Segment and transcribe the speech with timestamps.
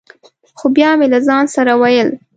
[0.57, 2.09] خو بیا مې له ځان سره ویل: